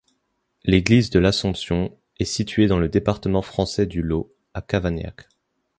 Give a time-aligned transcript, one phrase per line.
[0.63, 5.27] L'église de l'Assomption est située dans le département français du Lot, à Cavagnac.